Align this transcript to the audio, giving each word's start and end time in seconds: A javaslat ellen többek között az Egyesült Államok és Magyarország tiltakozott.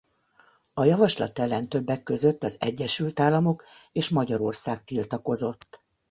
A 0.73 0.83
javaslat 0.85 1.39
ellen 1.39 1.69
többek 1.69 2.03
között 2.03 2.43
az 2.43 2.57
Egyesült 2.59 3.19
Államok 3.19 3.63
és 3.91 4.09
Magyarország 4.09 4.83
tiltakozott. 4.83 5.81